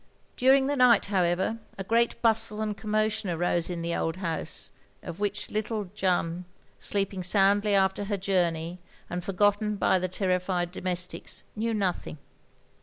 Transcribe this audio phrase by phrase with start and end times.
[0.35, 4.71] During the night, however, a great bustle and commotion arose in the old house,
[5.03, 6.45] of which little Jeanne,
[6.79, 8.79] sleeping soundly after her journey,
[9.11, 12.17] and forgotten by the terrified domestics, knew nothing.